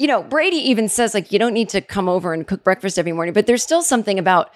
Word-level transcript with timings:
You 0.00 0.06
know, 0.06 0.22
Brady 0.22 0.56
even 0.56 0.88
says 0.88 1.12
like 1.12 1.30
you 1.30 1.38
don't 1.38 1.52
need 1.52 1.68
to 1.68 1.82
come 1.82 2.08
over 2.08 2.32
and 2.32 2.46
cook 2.46 2.64
breakfast 2.64 2.98
every 2.98 3.12
morning, 3.12 3.34
but 3.34 3.46
there's 3.46 3.62
still 3.62 3.82
something 3.82 4.18
about 4.18 4.50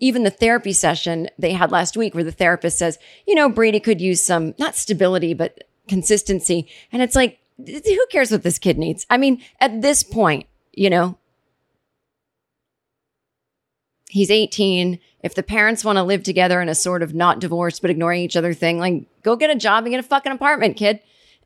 even 0.00 0.24
the 0.24 0.30
therapy 0.30 0.72
session 0.72 1.28
they 1.38 1.52
had 1.52 1.70
last 1.70 1.96
week 1.96 2.16
where 2.16 2.24
the 2.24 2.32
therapist 2.32 2.78
says, 2.78 2.98
you 3.24 3.36
know, 3.36 3.48
Brady 3.48 3.78
could 3.78 4.00
use 4.00 4.20
some 4.20 4.56
not 4.58 4.74
stability 4.74 5.34
but 5.34 5.62
consistency. 5.86 6.66
And 6.90 7.00
it's 7.00 7.14
like 7.14 7.38
who 7.64 8.06
cares 8.10 8.32
what 8.32 8.42
this 8.42 8.58
kid 8.58 8.76
needs? 8.76 9.06
I 9.08 9.18
mean, 9.18 9.40
at 9.60 9.82
this 9.82 10.02
point, 10.02 10.46
you 10.72 10.90
know, 10.90 11.16
he's 14.08 14.32
18. 14.32 14.98
If 15.22 15.36
the 15.36 15.44
parents 15.44 15.84
want 15.84 15.98
to 15.98 16.02
live 16.02 16.24
together 16.24 16.60
in 16.60 16.68
a 16.68 16.74
sort 16.74 17.04
of 17.04 17.14
not 17.14 17.38
divorced 17.38 17.82
but 17.82 17.90
ignoring 17.92 18.22
each 18.22 18.36
other 18.36 18.52
thing, 18.52 18.80
like 18.80 19.04
go 19.22 19.36
get 19.36 19.50
a 19.50 19.54
job 19.54 19.84
and 19.84 19.92
get 19.92 20.00
a 20.00 20.08
fucking 20.08 20.32
apartment, 20.32 20.76
kid. 20.76 20.98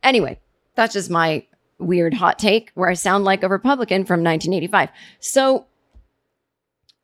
Anyway, 0.02 0.40
that's 0.74 0.94
just 0.94 1.10
my 1.10 1.44
weird 1.84 2.14
hot 2.14 2.38
take 2.38 2.70
where 2.74 2.88
I 2.88 2.94
sound 2.94 3.24
like 3.24 3.42
a 3.42 3.48
Republican 3.48 4.04
from 4.04 4.22
1985. 4.22 4.90
So, 5.20 5.66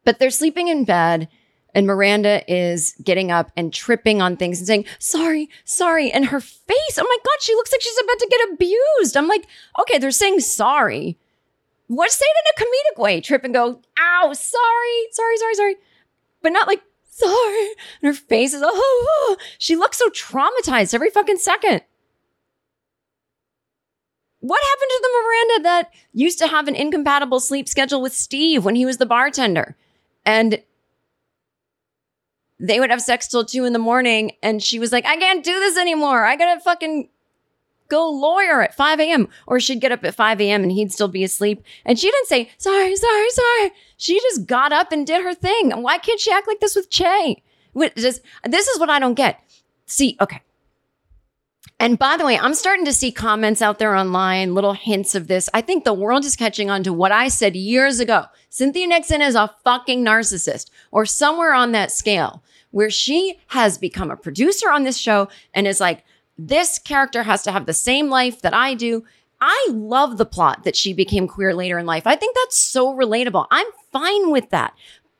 but 0.05 0.19
they're 0.19 0.31
sleeping 0.31 0.69
in 0.69 0.85
bed 0.85 1.29
and 1.75 1.87
Miranda 1.87 2.43
is 2.53 2.95
getting 3.03 3.31
up 3.31 3.53
and 3.57 3.73
tripping 3.73 4.23
on 4.23 4.37
things 4.37 4.59
and 4.59 4.67
saying, 4.67 4.85
sorry, 4.99 5.49
sorry. 5.65 6.11
And 6.11 6.27
her 6.27 6.41
face, 6.41 6.99
oh 6.99 7.05
my 7.05 7.17
God, 7.25 7.41
she 7.41 7.55
looks 7.55 7.73
like 7.73 7.81
she's 7.81 7.99
about 8.03 8.19
to 8.19 8.29
get 8.31 8.53
abused. 8.53 9.17
I'm 9.17 9.29
like, 9.29 9.47
okay, 9.81 9.99
they're 9.99 10.11
saying 10.11 10.41
sorry. 10.41 11.19
What 11.87 12.11
say 12.11 12.25
it 12.25 12.61
in 12.61 12.65
a 12.65 12.67
comedic 12.67 13.03
way? 13.03 13.21
Trip 13.21 13.45
and 13.45 13.55
go, 13.55 13.81
ow, 13.99 14.33
sorry, 14.33 15.09
sorry, 15.13 15.37
sorry, 15.37 15.55
sorry. 15.55 15.77
But 16.43 16.53
not 16.53 16.67
like, 16.67 16.83
sorry. 17.11 17.69
And 18.03 18.09
her 18.09 18.13
face 18.13 18.55
is, 18.55 18.63
oh, 18.63 18.71
oh. 18.73 19.07
oh. 19.11 19.37
she 19.59 19.77
looks 19.77 19.99
so 19.99 20.09
traumatized 20.11 20.95
every 20.95 21.11
fucking 21.11 21.39
second. 21.39 21.83
What 24.41 24.61
happened 24.63 24.91
to 24.91 25.01
the 25.03 25.23
Miranda 25.23 25.63
that 25.65 25.95
used 26.13 26.39
to 26.39 26.47
have 26.47 26.69
an 26.69 26.77
incompatible 26.77 27.41
sleep 27.41 27.69
schedule 27.69 28.01
with 28.01 28.15
Steve 28.15 28.65
when 28.65 28.77
he 28.77 28.87
was 28.87 28.99
the 28.99 29.07
bartender? 29.07 29.77
And 30.25 30.63
they 32.61 32.81
would 32.81 32.91
have 32.91 33.03
sex 33.03 33.27
till 33.27 33.45
two 33.45 33.65
in 33.65 33.73
the 33.73 33.79
morning. 33.79 34.33
And 34.43 34.63
she 34.63 34.79
was 34.79 34.93
like, 34.93 35.07
I 35.07 35.17
can't 35.17 35.45
do 35.45 35.59
this 35.59 35.77
anymore. 35.77 36.25
I 36.25 36.37
gotta 36.37 36.61
fucking 36.61 37.09
go 37.89 38.11
lawyer 38.11 38.63
at 38.63 38.77
5 38.77 39.01
a.m. 39.01 39.29
Or 39.47 39.59
she'd 39.59 39.81
get 39.81 39.93
up 39.93 40.05
at 40.05 40.15
5 40.15 40.41
a.m. 40.41 40.63
and 40.63 40.71
he'd 40.71 40.93
still 40.93 41.09
be 41.09 41.25
asleep. 41.25 41.63
And 41.85 41.99
she 41.99 42.11
didn't 42.11 42.27
say, 42.27 42.51
sorry, 42.59 42.95
sorry, 42.95 43.31
sorry. 43.31 43.73
She 43.97 44.21
just 44.21 44.47
got 44.47 44.73
up 44.73 44.93
and 44.93 45.07
did 45.07 45.23
her 45.25 45.35
thing. 45.35 45.71
Why 45.83 45.99
can't 45.99 46.21
she 46.21 46.31
act 46.31 46.47
like 46.47 46.61
this 46.61 46.77
with 46.77 46.91
Che? 46.91 47.43
Just, 47.97 48.23
this 48.45 48.69
is 48.69 48.79
what 48.79 48.91
I 48.91 48.99
don't 48.99 49.15
get. 49.15 49.41
See, 49.87 50.17
okay. 50.21 50.43
And 51.81 51.99
by 51.99 52.17
the 52.17 52.25
way, 52.25 52.37
I'm 52.37 52.55
starting 52.55 52.85
to 52.87 52.93
see 52.93 53.13
comments 53.13 53.63
out 53.63 53.79
there 53.79 53.95
online, 53.95 54.55
little 54.55 54.73
hints 54.73 55.15
of 55.15 55.29
this. 55.29 55.49
I 55.55 55.61
think 55.61 55.85
the 55.85 55.95
world 55.95 56.25
is 56.25 56.35
catching 56.35 56.71
on 56.71 56.83
to 56.83 56.93
what 56.93 57.13
I 57.13 57.29
said 57.29 57.55
years 57.55 58.01
ago. 58.01 58.25
Cynthia 58.51 58.87
Nixon 58.87 59.23
is 59.23 59.37
a 59.37 59.55
fucking 59.63 60.05
narcissist 60.05 60.71
or 60.91 61.07
somewhere 61.07 61.55
on 61.55 61.73
that 61.73 61.93
scale 61.93 62.43
where 62.73 62.91
she 62.91 63.39
has 63.49 63.79
become 63.79 64.11
a 64.11 64.17
producer 64.17 64.71
on 64.71 64.83
this 64.83 64.99
show 64.99 65.29
and 65.55 65.67
is 65.67 65.81
like, 65.81 66.05
this 66.37 66.79
character 66.79 67.23
has 67.23 67.43
to 67.43 67.53
have 67.53 67.67
the 67.67 67.73
same 67.73 68.09
life 68.09 68.43
that 68.43 68.55
I 68.55 68.75
do. 68.75 69.05
I 69.41 69.69
love 69.71 70.19
the 70.19 70.27
plot 70.27 70.65
that 70.65 70.77
she 70.77 70.93
became 70.93 71.29
queer 71.29 71.55
later 71.55 71.79
in 71.79 71.87
life. 71.87 72.07
I 72.07 72.17
think 72.17 72.35
that's 72.35 72.59
so 72.59 72.95
relatable. 72.95 73.47
I'm 73.51 73.67
fine 73.93 74.31
with 74.33 74.51
that. 74.51 74.75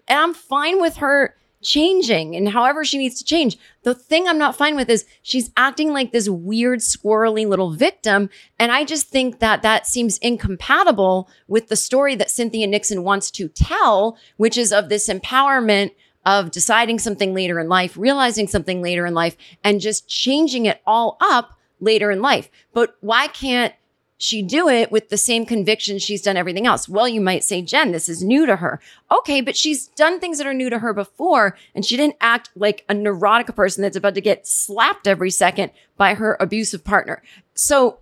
And 0.09 0.19
I'm 0.19 0.35
fine 0.35 0.81
with 0.81 0.97
her 0.97 1.37
changing 1.63 2.37
and 2.37 2.49
however 2.49 2.85
she 2.85 2.99
needs 2.99 3.19
to 3.19 3.25
change. 3.25 3.59
The 3.83 3.95
thing 3.95 4.27
I'm 4.27 4.39
not 4.39 4.57
fine 4.57 4.77
with 4.77 4.89
is 4.89 5.05
she's 5.23 5.51
acting 5.57 5.93
like 5.93 6.13
this 6.13 6.29
weird, 6.29 6.81
squirrely 6.81 7.47
little 7.47 7.73
victim. 7.73 8.31
And 8.59 8.71
I 8.71 8.85
just 8.85 9.09
think 9.09 9.41
that 9.41 9.63
that 9.63 9.87
seems 9.87 10.19
incompatible 10.19 11.29
with 11.47 11.69
the 11.69 11.77
story 11.77 12.15
that 12.17 12.31
Cynthia 12.31 12.67
Nixon 12.67 13.03
wants 13.03 13.31
to 13.33 13.49
tell, 13.49 14.17
which 14.37 14.57
is 14.57 14.73
of 14.73 14.89
this 14.89 15.09
empowerment 15.09 15.93
of 16.25 16.51
deciding 16.51 16.99
something 16.99 17.35
later 17.35 17.59
in 17.59 17.69
life, 17.69 17.97
realizing 17.97 18.47
something 18.47 18.83
later 18.83 19.07
in 19.07 19.15
life, 19.15 19.37
and 19.65 19.81
just 19.81 20.09
changing 20.09 20.67
it 20.67 20.81
all 20.87 21.17
up 21.21 21.59
later 21.81 22.11
in 22.11 22.21
life. 22.21 22.51
But 22.73 22.97
why 23.01 23.29
can't 23.29 23.73
she 24.19 24.43
do 24.43 24.69
it 24.69 24.91
with 24.91 25.09
the 25.09 25.17
same 25.17 25.47
conviction 25.47 25.99
she's 25.99 26.23
done 26.23 26.37
everything 26.37 26.67
else. 26.67 26.89
Well, 26.89 27.09
you 27.09 27.21
might 27.21 27.45
say, 27.45 27.63
Jen, 27.63 27.93
this 27.93 28.09
is 28.09 28.23
new 28.23 28.47
to 28.47 28.57
her. 28.57 28.81
Okay, 29.13 29.41
but 29.41 29.57
she's 29.57 29.87
done 29.87 30.19
things 30.19 30.39
that 30.39 30.47
are 30.47 30.53
new 30.53 30.69
to 30.69 30.81
her 30.81 30.93
before, 30.93 31.57
and 31.73 31.87
she 31.87 31.97
didn't 31.97 32.17
act 32.21 32.51
like 32.57 32.85
a 32.89 32.95
neurotic 32.95 33.55
person 33.55 33.83
that's 33.83 33.97
about 33.97 34.17
to 34.17 34.21
get 34.21 34.47
slapped 34.47 35.07
every 35.07 35.31
second 35.31 35.71
by 35.97 36.15
her 36.15 36.37
abusive 36.41 36.85
partner. 36.85 37.23
So 37.55 38.01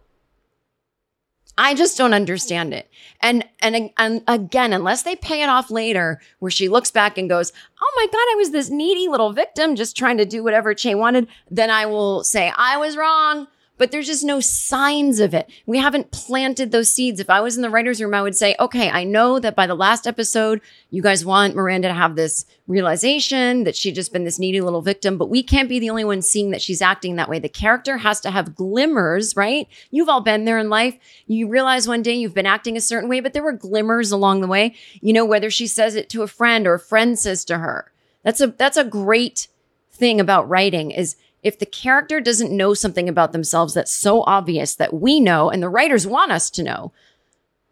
I 1.58 1.74
just 1.74 1.98
don't 1.98 2.14
understand 2.14 2.72
it. 2.72 2.90
And, 3.20 3.44
and, 3.60 3.90
and 3.98 4.22
again, 4.26 4.72
unless 4.72 5.02
they 5.02 5.16
pay 5.16 5.42
it 5.42 5.50
off 5.50 5.70
later, 5.70 6.20
where 6.38 6.50
she 6.50 6.70
looks 6.70 6.90
back 6.90 7.18
and 7.18 7.28
goes, 7.28 7.52
Oh 7.80 7.92
my 7.96 8.06
God, 8.06 8.32
I 8.32 8.34
was 8.36 8.50
this 8.52 8.70
needy 8.70 9.08
little 9.08 9.32
victim 9.32 9.76
just 9.76 9.96
trying 9.96 10.16
to 10.16 10.24
do 10.24 10.42
whatever 10.42 10.72
Che 10.72 10.94
wanted, 10.94 11.28
then 11.50 11.70
I 11.70 11.84
will 11.84 12.24
say, 12.24 12.52
I 12.56 12.78
was 12.78 12.96
wrong 12.96 13.48
but 13.78 13.90
there's 13.90 14.06
just 14.06 14.24
no 14.24 14.40
signs 14.40 15.20
of 15.20 15.34
it. 15.34 15.50
We 15.66 15.78
haven't 15.78 16.10
planted 16.10 16.70
those 16.70 16.90
seeds. 16.90 17.20
If 17.20 17.30
I 17.30 17.40
was 17.40 17.56
in 17.56 17.62
the 17.62 17.70
writer's 17.70 18.00
room, 18.00 18.14
I 18.14 18.22
would 18.22 18.36
say, 18.36 18.56
okay, 18.58 18.90
I 18.90 19.04
know 19.04 19.38
that 19.38 19.56
by 19.56 19.66
the 19.66 19.74
last 19.74 20.06
episode, 20.06 20.60
you 20.90 21.02
guys 21.02 21.24
want 21.24 21.54
Miranda 21.54 21.88
to 21.88 21.94
have 21.94 22.16
this 22.16 22.46
realization 22.66 23.64
that 23.64 23.76
she'd 23.76 23.94
just 23.94 24.12
been 24.12 24.24
this 24.24 24.38
needy 24.38 24.60
little 24.60 24.82
victim, 24.82 25.18
but 25.18 25.28
we 25.28 25.42
can't 25.42 25.68
be 25.68 25.78
the 25.78 25.90
only 25.90 26.04
ones 26.04 26.28
seeing 26.28 26.50
that 26.50 26.62
she's 26.62 26.82
acting 26.82 27.16
that 27.16 27.28
way. 27.28 27.38
The 27.38 27.48
character 27.48 27.98
has 27.98 28.20
to 28.20 28.30
have 28.30 28.54
glimmers, 28.54 29.36
right? 29.36 29.68
You've 29.90 30.08
all 30.08 30.20
been 30.20 30.44
there 30.44 30.58
in 30.58 30.70
life. 30.70 30.96
You 31.26 31.48
realize 31.48 31.86
one 31.86 32.02
day 32.02 32.14
you've 32.14 32.34
been 32.34 32.46
acting 32.46 32.76
a 32.76 32.80
certain 32.80 33.08
way, 33.08 33.20
but 33.20 33.32
there 33.32 33.42
were 33.42 33.52
glimmers 33.52 34.10
along 34.10 34.40
the 34.40 34.48
way. 34.48 34.74
You 35.00 35.12
know, 35.12 35.24
whether 35.24 35.50
she 35.50 35.66
says 35.66 35.94
it 35.94 36.08
to 36.10 36.22
a 36.22 36.28
friend 36.28 36.66
or 36.66 36.74
a 36.74 36.80
friend 36.80 37.18
says 37.18 37.44
to 37.46 37.58
her. 37.58 37.92
That's 38.22 38.40
a, 38.40 38.48
that's 38.48 38.76
a 38.76 38.84
great 38.84 39.48
thing 39.92 40.20
about 40.20 40.48
writing 40.48 40.90
is 40.90 41.16
if 41.46 41.60
the 41.60 41.64
character 41.64 42.20
doesn't 42.20 42.50
know 42.50 42.74
something 42.74 43.08
about 43.08 43.30
themselves 43.30 43.72
that's 43.72 43.92
so 43.92 44.24
obvious 44.24 44.74
that 44.74 44.92
we 44.92 45.20
know 45.20 45.48
and 45.48 45.62
the 45.62 45.68
writers 45.68 46.04
want 46.04 46.32
us 46.32 46.50
to 46.50 46.64
know, 46.64 46.92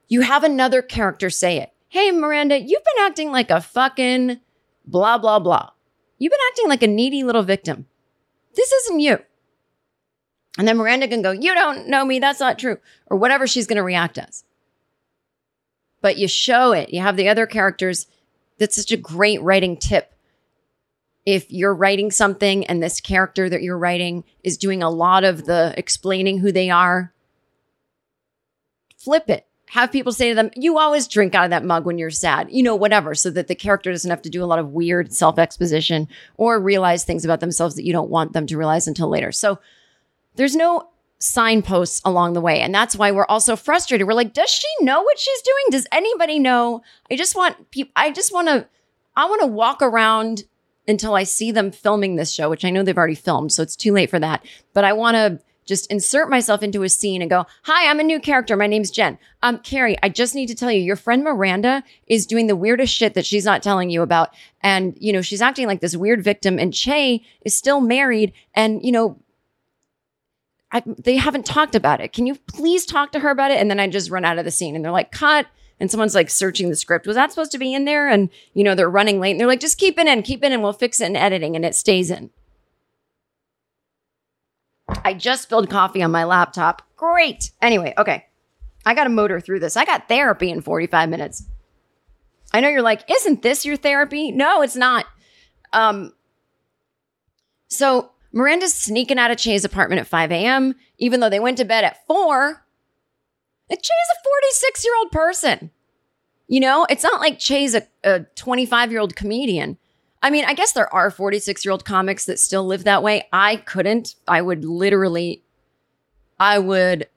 you 0.07 0.21
have 0.21 0.45
another 0.45 0.81
character 0.81 1.29
say 1.29 1.59
it. 1.59 1.73
Hey, 1.89 2.13
Miranda, 2.13 2.57
you've 2.57 2.85
been 2.85 3.05
acting 3.05 3.33
like 3.33 3.51
a 3.51 3.61
fucking 3.61 4.39
blah, 4.87 5.19
blah, 5.19 5.41
blah. 5.41 5.71
You've 6.19 6.31
been 6.31 6.39
acting 6.53 6.69
like 6.69 6.85
a 6.85 6.87
needy 6.87 7.25
little 7.25 7.43
victim. 7.43 7.87
This 8.55 8.71
isn't 8.71 9.01
you. 9.01 9.19
And 10.57 10.69
then 10.69 10.77
Miranda 10.77 11.09
can 11.09 11.23
go, 11.23 11.33
You 11.33 11.53
don't 11.53 11.89
know 11.89 12.05
me. 12.05 12.21
That's 12.21 12.39
not 12.39 12.61
true. 12.61 12.79
Or 13.09 13.17
whatever 13.17 13.49
she's 13.49 13.67
going 13.67 13.79
to 13.79 13.83
react 13.83 14.19
as. 14.19 14.45
But 16.01 16.17
you 16.17 16.29
show 16.29 16.71
it. 16.71 16.95
You 16.95 17.01
have 17.01 17.17
the 17.17 17.29
other 17.29 17.47
characters. 17.47 18.07
That's 18.59 18.77
such 18.77 18.93
a 18.93 18.97
great 18.97 19.43
writing 19.43 19.77
tip. 19.77 20.14
If 21.27 21.51
you're 21.51 21.75
writing 21.75 22.11
something 22.11 22.67
and 22.67 22.83
this 22.83 23.01
character 23.01 23.49
that 23.49 23.63
you're 23.63 23.79
writing 23.79 24.25
is 24.43 24.59
doing 24.59 24.83
a 24.83 24.91
lot 24.91 25.25
of 25.25 25.47
the 25.47 25.75
explaining 25.77 26.39
who 26.39 26.53
they 26.53 26.71
are, 26.71 27.13
flip 28.99 29.29
it. 29.29 29.47
Have 29.71 29.91
people 29.91 30.13
say 30.13 30.29
to 30.29 30.35
them, 30.35 30.51
You 30.55 30.79
always 30.79 31.09
drink 31.09 31.35
out 31.35 31.45
of 31.45 31.51
that 31.51 31.65
mug 31.65 31.85
when 31.85 31.99
you're 31.99 32.11
sad, 32.11 32.49
you 32.51 32.63
know, 32.63 32.77
whatever, 32.77 33.15
so 33.15 33.31
that 33.31 33.49
the 33.49 33.55
character 33.55 33.91
doesn't 33.91 34.11
have 34.11 34.23
to 34.23 34.31
do 34.31 34.45
a 34.45 34.47
lot 34.47 34.59
of 34.59 34.73
weird 34.73 35.13
self 35.13 35.39
exposition 35.39 36.09
or 36.37 36.61
realize 36.61 37.05
things 37.05 37.25
about 37.25 37.41
themselves 37.41 37.75
that 37.75 37.85
you 37.85 37.93
don't 37.93 38.11
want 38.11 38.35
them 38.35 38.47
to 38.47 38.57
realize 38.57 38.87
until 38.87 39.09
later. 39.09 39.33
So 39.33 39.59
there's 40.37 40.55
no 40.55 40.91
signposts 41.19 42.01
along 42.05 42.35
the 42.35 42.41
way. 42.41 42.61
And 42.61 42.75
that's 42.75 42.97
why 42.97 43.11
we're 43.11 43.27
also 43.27 43.57
frustrated. 43.57 44.07
We're 44.07 44.15
like, 44.15 44.33
Does 44.33 44.51
she 44.51 44.69
know 44.81 45.03
what 45.03 45.19
she's 45.19 45.43
doing? 45.43 45.65
Does 45.71 45.87
anybody 45.91 46.39
know? 46.39 46.83
I 47.11 47.17
just 47.17 47.35
want 47.35 47.71
people, 47.71 47.93
I 47.97 48.13
just 48.13 48.33
want 48.33 48.49
to, 48.49 48.69
I 49.17 49.27
want 49.27 49.41
to 49.41 49.49
walk 49.49 49.83
around 49.83 50.45
until 50.87 51.15
I 51.15 51.25
see 51.25 51.51
them 51.51 51.71
filming 51.71 52.17
this 52.17 52.33
show, 52.33 52.51
which 52.51 52.65
I 52.65 52.71
know 52.71 52.83
they've 52.83 52.97
already 52.97 53.15
filmed, 53.15 53.53
so 53.53 53.63
it's 53.63 53.77
too 53.77 53.93
late 53.93 54.11
for 54.11 54.19
that. 54.19 54.45
But 54.73 54.85
I 54.85 54.93
want 54.93 55.17
to 55.17 55.41
just 55.65 55.91
insert 55.91 56.29
myself 56.29 56.63
into 56.63 56.83
a 56.83 56.89
scene 56.89 57.23
and 57.23 57.31
go, 57.31 57.47
Hi, 57.63 57.89
I'm 57.89 58.01
a 58.01 58.05
new 58.05 58.21
character. 58.21 58.57
My 58.57 58.67
name's 58.67 58.91
Jen. 58.91 59.19
Um, 59.43 59.59
Carrie, 59.59 59.97
I 60.03 60.09
just 60.09 60.35
need 60.35 60.47
to 60.49 60.55
tell 60.55 60.71
you, 60.71 60.81
your 60.81 60.97
friend 60.97 61.25
Miranda 61.25 61.83
is 62.07 62.27
doing 62.27 62.47
the 62.47 62.57
weirdest 62.57 62.95
shit 62.95 63.15
that 63.15 63.27
she's 63.27 63.45
not 63.45 63.63
telling 63.63 63.91
you 63.91 64.03
about. 64.03 64.35
And, 64.61 64.97
you 65.01 65.13
know, 65.13 65.23
she's 65.23 65.43
acting 65.43 65.67
like 65.67 65.81
this 65.81 65.97
weird 65.97 66.23
victim. 66.23 66.59
And 66.59 66.73
Che 66.73 67.25
is 67.45 67.55
still 67.55 67.81
married. 67.81 68.33
And, 68.55 68.85
you 68.85 68.93
know, 68.93 69.19
I, 70.71 70.83
they 70.87 71.17
haven't 71.17 71.47
talked 71.47 71.75
about 71.75 72.01
it. 72.01 72.13
Can 72.13 72.27
you 72.27 72.35
please 72.35 72.85
talk 72.85 73.13
to 73.13 73.21
her 73.21 73.31
about 73.31 73.51
it? 73.51 73.59
And 73.59 73.71
then 73.71 73.81
I 73.81 73.87
just 73.89 74.11
run 74.11 74.25
out 74.25 74.39
of 74.39 74.45
the 74.45 74.51
scene 74.51 74.75
and 74.75 74.85
they're 74.85 74.93
like, 74.93 75.13
cut. 75.13 75.47
And 75.81 75.91
someone's 75.91 76.15
like 76.15 76.31
searching 76.31 76.71
the 76.71 76.77
script. 76.77 77.07
Was 77.07 77.17
that 77.17 77.31
supposed 77.31 77.53
to 77.53 77.59
be 77.59 77.75
in 77.75 77.85
there? 77.85 78.09
And, 78.09 78.31
you 78.53 78.63
know, 78.63 78.75
they're 78.75 78.89
running 78.89 79.21
late 79.21 79.33
and 79.33 79.41
they're 79.41 79.47
like, 79.47 79.61
just 79.61 79.79
keep 79.79 79.99
it 79.99 80.07
in, 80.07 80.23
keep 80.23 80.45
it 80.45 80.53
in. 80.53 80.63
We'll 80.63 80.73
fix 80.73 81.01
it 81.01 81.07
in 81.07 81.17
editing. 81.17 81.57
And 81.57 81.65
it 81.65 81.75
stays 81.75 82.11
in. 82.11 82.31
I 84.89 85.15
just 85.15 85.43
spilled 85.43 85.71
coffee 85.71 86.03
on 86.03 86.11
my 86.11 86.25
laptop. 86.25 86.83
Great. 86.97 87.51
Anyway, 87.61 87.95
okay. 87.99 88.27
I 88.87 88.95
got 88.95 89.05
to 89.05 89.11
motor 89.11 89.41
through 89.41 89.61
this. 89.61 89.77
I 89.77 89.85
got 89.85 90.09
therapy 90.09 90.51
in 90.51 90.61
45 90.61 91.09
minutes. 91.09 91.45
I 92.53 92.61
know 92.61 92.69
you're 92.69 92.83
like, 92.83 93.11
isn't 93.11 93.43
this 93.43 93.65
your 93.65 93.77
therapy? 93.77 94.31
No, 94.31 94.63
it's 94.63 94.77
not. 94.77 95.07
Um, 95.73 96.13
so 97.69 98.13
Miranda's 98.33 98.75
sneaking 98.75 99.19
out 99.19 99.31
of 99.31 99.39
Che's 99.39 99.65
apartment 99.65 100.01
at 100.01 100.07
5 100.07 100.31
a.m., 100.31 100.75
even 100.99 101.21
though 101.21 101.31
they 101.31 101.41
went 101.41 101.59
to 101.59 101.65
bed 101.65 101.85
at 101.85 102.07
4. 102.07 102.64
And 103.71 103.79
Che's 103.81 103.91
a 103.91 104.25
46 104.25 104.85
year 104.85 104.97
old 104.99 105.11
person. 105.11 105.71
You 106.49 106.61
know, 106.61 106.87
it's 106.91 107.03
not 107.03 107.21
like 107.21 107.39
Che's 107.39 107.75
a 108.05 108.21
25 108.35 108.91
year 108.91 109.01
old 109.01 109.17
comedian. 109.17 109.79
I 110.23 110.31
mean, 110.31 110.45
I 110.45 110.55
guess 110.55 110.73
there 110.73 110.93
are 110.93 111.11
46 111.11 111.65
year 111.65 111.73
old 111.73 111.85
comics 111.85 112.27
that 112.27 112.39
still 112.39 112.67
live 112.67 112.85
that 112.85 113.03
way. 113.03 113.29
I 113.33 113.57
couldn't. 113.57 114.15
I 114.27 114.43
would 114.43 114.65
literally, 114.65 115.43
I 116.39 116.59
would, 116.59 117.09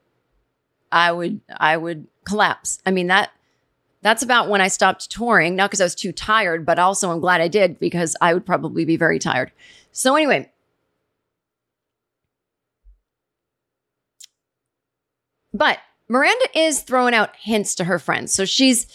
I 0.92 1.12
would, 1.12 1.40
I 1.56 1.76
would 1.76 2.06
collapse. 2.24 2.80
I 2.86 2.90
mean, 2.90 3.06
that, 3.08 3.30
that's 4.02 4.22
about 4.22 4.48
when 4.48 4.60
I 4.60 4.68
stopped 4.68 5.10
touring, 5.10 5.56
not 5.56 5.70
because 5.70 5.80
I 5.80 5.84
was 5.84 5.94
too 5.94 6.12
tired, 6.12 6.64
but 6.64 6.78
also 6.78 7.10
I'm 7.10 7.20
glad 7.20 7.40
I 7.40 7.48
did 7.48 7.78
because 7.78 8.16
I 8.20 8.32
would 8.32 8.46
probably 8.46 8.84
be 8.84 8.96
very 8.96 9.18
tired. 9.18 9.52
So, 9.90 10.14
anyway, 10.14 10.50
but 15.52 15.78
Miranda 16.08 16.48
is 16.54 16.80
throwing 16.80 17.14
out 17.14 17.36
hints 17.36 17.74
to 17.76 17.84
her 17.84 17.98
friends. 17.98 18.32
So 18.32 18.44
she's 18.44 18.86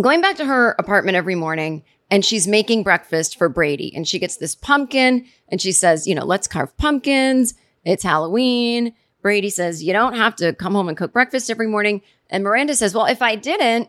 going 0.00 0.20
back 0.20 0.36
to 0.36 0.44
her 0.44 0.76
apartment 0.78 1.16
every 1.16 1.34
morning 1.34 1.82
and 2.10 2.24
she's 2.24 2.46
making 2.46 2.82
breakfast 2.82 3.36
for 3.36 3.48
Brady. 3.48 3.94
And 3.94 4.06
she 4.06 4.18
gets 4.18 4.36
this 4.36 4.54
pumpkin 4.54 5.26
and 5.48 5.60
she 5.60 5.72
says, 5.72 6.06
you 6.06 6.14
know, 6.14 6.24
let's 6.24 6.46
carve 6.46 6.76
pumpkins. 6.76 7.54
It's 7.84 8.02
Halloween. 8.02 8.94
Brady 9.22 9.50
says, 9.50 9.82
you 9.82 9.92
don't 9.92 10.14
have 10.14 10.36
to 10.36 10.52
come 10.52 10.74
home 10.74 10.88
and 10.88 10.96
cook 10.96 11.12
breakfast 11.12 11.50
every 11.50 11.66
morning. 11.66 12.02
And 12.30 12.44
Miranda 12.44 12.76
says, 12.76 12.94
well, 12.94 13.06
if 13.06 13.22
I 13.22 13.34
didn't, 13.34 13.88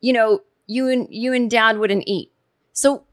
you 0.00 0.12
know, 0.12 0.40
you 0.66 0.88
and 0.88 1.08
you 1.10 1.32
and 1.32 1.50
dad 1.50 1.78
wouldn't 1.78 2.04
eat. 2.06 2.32
So 2.72 3.04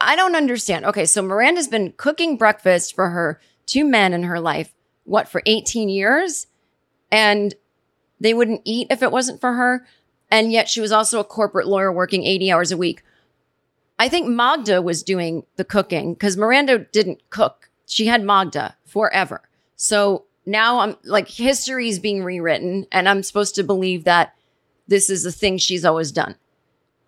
I 0.00 0.16
don't 0.16 0.34
understand. 0.34 0.84
Okay, 0.86 1.06
so 1.06 1.22
Miranda's 1.22 1.68
been 1.68 1.92
cooking 1.96 2.36
breakfast 2.36 2.94
for 2.94 3.10
her 3.10 3.40
two 3.66 3.84
men 3.84 4.12
in 4.12 4.24
her 4.24 4.40
life, 4.40 4.72
what, 5.10 5.28
for 5.28 5.42
18 5.44 5.88
years? 5.88 6.46
And 7.10 7.54
they 8.20 8.32
wouldn't 8.32 8.62
eat 8.64 8.86
if 8.90 9.02
it 9.02 9.10
wasn't 9.10 9.40
for 9.40 9.54
her. 9.54 9.84
And 10.30 10.52
yet 10.52 10.68
she 10.68 10.80
was 10.80 10.92
also 10.92 11.18
a 11.18 11.24
corporate 11.24 11.66
lawyer 11.66 11.92
working 11.92 12.24
80 12.24 12.52
hours 12.52 12.70
a 12.70 12.76
week. 12.76 13.02
I 13.98 14.08
think 14.08 14.28
Magda 14.28 14.80
was 14.80 15.02
doing 15.02 15.44
the 15.56 15.64
cooking 15.64 16.14
because 16.14 16.36
Miranda 16.36 16.78
didn't 16.78 17.28
cook. 17.28 17.70
She 17.86 18.06
had 18.06 18.22
Magda 18.22 18.76
forever. 18.86 19.42
So 19.74 20.26
now 20.46 20.78
I'm 20.78 20.96
like, 21.04 21.28
history 21.28 21.88
is 21.88 21.98
being 21.98 22.22
rewritten, 22.22 22.86
and 22.92 23.08
I'm 23.08 23.22
supposed 23.22 23.56
to 23.56 23.64
believe 23.64 24.04
that 24.04 24.34
this 24.86 25.10
is 25.10 25.24
the 25.24 25.32
thing 25.32 25.58
she's 25.58 25.84
always 25.84 26.12
done, 26.12 26.36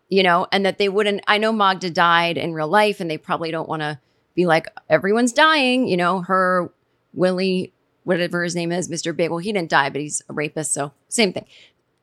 you 0.08 0.22
know, 0.22 0.48
and 0.52 0.66
that 0.66 0.78
they 0.78 0.88
wouldn't. 0.88 1.22
I 1.26 1.38
know 1.38 1.52
Magda 1.52 1.88
died 1.90 2.36
in 2.36 2.52
real 2.52 2.68
life, 2.68 3.00
and 3.00 3.10
they 3.10 3.18
probably 3.18 3.50
don't 3.50 3.68
want 3.68 3.82
to 3.82 4.00
be 4.34 4.44
like, 4.44 4.66
everyone's 4.88 5.32
dying, 5.32 5.86
you 5.86 5.96
know, 5.96 6.20
her, 6.22 6.72
Willie, 7.14 7.72
whatever 8.04 8.42
his 8.42 8.54
name 8.54 8.72
is, 8.72 8.88
Mr. 8.88 9.14
Big. 9.16 9.30
Well, 9.30 9.38
he 9.38 9.52
didn't 9.52 9.70
die, 9.70 9.90
but 9.90 10.00
he's 10.00 10.22
a 10.28 10.32
rapist. 10.32 10.72
So 10.72 10.92
same 11.08 11.32
thing. 11.32 11.46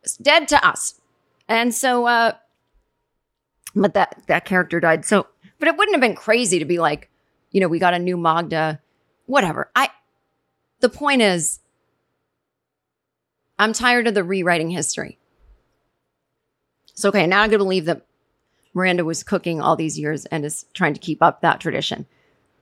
It's 0.04 0.18
dead 0.18 0.48
to 0.50 0.68
us. 0.68 1.00
And 1.48 1.74
so, 1.74 2.06
uh, 2.06 2.34
but 3.76 3.94
that, 3.94 4.22
that 4.28 4.46
character 4.46 4.80
died. 4.80 5.06
So, 5.06 5.28
but 5.60 5.68
it 5.68 5.78
wouldn't 5.78 5.96
have 5.96 6.02
been 6.02 6.16
crazy 6.16 6.60
to 6.60 6.66
be 6.66 6.80
like, 6.80 7.10
you 7.52 7.60
know, 7.60 7.68
we 7.68 7.80
got 7.80 7.94
a 7.94 8.00
new 8.00 8.18
Magda, 8.18 8.80
whatever. 9.26 9.70
I, 9.76 9.90
the 10.80 10.90
point 10.90 11.22
is, 11.22 11.60
I'm 13.58 13.74
tired 13.74 14.08
of 14.08 14.14
the 14.14 14.24
rewriting 14.24 14.70
history. 14.70 15.18
So, 16.94 17.10
okay, 17.10 17.28
now 17.28 17.42
I'm 17.42 17.50
going 17.50 17.60
to 17.60 17.66
believe 17.66 17.86
that 17.86 18.06
Miranda 18.74 19.04
was 19.04 19.24
cooking 19.24 19.60
all 19.60 19.76
these 19.76 19.98
years 19.98 20.26
and 20.26 20.46
is 20.46 20.66
trying 20.74 20.94
to 20.94 21.00
keep 21.00 21.22
up 21.22 21.42
that 21.42 21.60
tradition. 21.60 22.06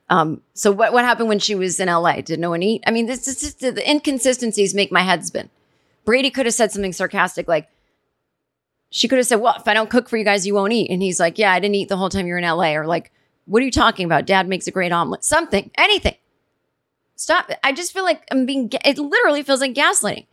Um, 0.09 0.41
so 0.53 0.71
what, 0.71 0.93
what 0.93 1.03
happened 1.03 1.27
when 1.29 1.39
she 1.39 1.55
was 1.55 1.79
in 1.79 1.89
LA? 1.89 2.21
Did 2.21 2.39
no 2.39 2.49
one 2.49 2.63
eat? 2.63 2.83
I 2.87 2.91
mean, 2.91 3.07
this 3.07 3.27
is 3.27 3.39
just 3.39 3.59
the 3.59 3.89
inconsistencies 3.89 4.73
make 4.73 4.91
my 4.91 5.01
head 5.01 5.25
spin. 5.25 5.49
Brady 6.05 6.29
could 6.31 6.45
have 6.45 6.55
said 6.55 6.71
something 6.71 6.93
sarcastic 6.93 7.47
like, 7.47 7.69
she 8.89 9.07
could 9.09 9.17
have 9.17 9.27
said, 9.27 9.41
Well, 9.41 9.55
if 9.57 9.67
I 9.67 9.73
don't 9.73 9.89
cook 9.89 10.07
for 10.07 10.15
you 10.15 10.23
guys, 10.23 10.47
you 10.47 10.53
won't 10.53 10.71
eat. 10.71 10.89
And 10.89 11.01
he's 11.01 11.19
like, 11.19 11.37
Yeah, 11.37 11.51
I 11.51 11.59
didn't 11.59 11.75
eat 11.75 11.89
the 11.89 11.97
whole 11.97 12.09
time 12.09 12.25
you're 12.25 12.37
in 12.37 12.45
LA. 12.45 12.73
Or 12.73 12.85
like, 12.85 13.11
What 13.45 13.61
are 13.61 13.65
you 13.65 13.71
talking 13.71 14.05
about? 14.05 14.25
Dad 14.25 14.47
makes 14.47 14.67
a 14.67 14.71
great 14.71 14.93
omelet. 14.93 15.25
Something, 15.25 15.71
anything. 15.77 16.15
Stop. 17.17 17.49
I 17.63 17.73
just 17.73 17.91
feel 17.91 18.03
like 18.03 18.23
I'm 18.31 18.45
being, 18.45 18.71
it 18.85 18.97
literally 18.97 19.43
feels 19.43 19.59
like 19.59 19.73
gaslighting. 19.73 20.27